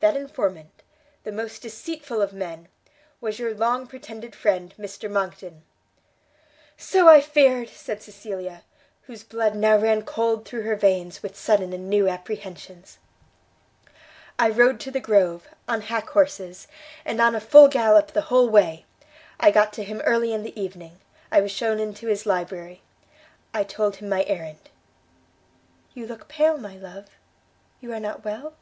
"That 0.00 0.16
informant 0.16 0.82
the 1.22 1.30
most 1.30 1.62
deceitful 1.62 2.20
of 2.20 2.32
men! 2.32 2.66
was 3.20 3.38
your 3.38 3.54
long 3.54 3.86
pretended 3.86 4.34
friend, 4.34 4.74
Mr 4.76 5.08
Monckton!" 5.08 5.62
"So 6.76 7.06
I 7.08 7.20
feared!" 7.20 7.68
said 7.68 8.02
Cecilia, 8.02 8.64
whose 9.02 9.22
blood 9.22 9.54
now 9.54 9.76
ran 9.78 10.02
cold 10.02 10.44
through 10.44 10.62
her 10.62 10.74
veins 10.74 11.22
with 11.22 11.36
sudden 11.36 11.72
and 11.72 11.88
new 11.88 12.08
apprehensions. 12.08 12.98
"I 14.36 14.48
rode 14.50 14.80
to 14.80 14.90
the 14.90 14.98
Grove, 14.98 15.46
on 15.68 15.82
hack 15.82 16.08
horses, 16.10 16.66
and 17.04 17.20
on 17.20 17.36
a 17.36 17.40
full 17.40 17.68
gallop 17.68 18.10
the 18.10 18.22
whole 18.22 18.48
way. 18.50 18.84
I 19.38 19.52
got 19.52 19.72
to 19.74 19.84
him 19.84 20.00
early 20.00 20.32
in 20.32 20.42
the 20.42 20.60
evening. 20.60 20.98
I 21.30 21.40
was 21.40 21.52
shewn 21.52 21.78
into 21.78 22.08
his 22.08 22.26
library. 22.26 22.82
I 23.54 23.62
told 23.62 23.94
him 23.96 24.08
my 24.08 24.24
errand. 24.24 24.70
You 25.94 26.08
look 26.08 26.26
pale, 26.26 26.58
my 26.58 26.74
love? 26.76 27.06
You 27.80 27.92
are 27.92 28.00
not 28.00 28.24
well? 28.24 28.54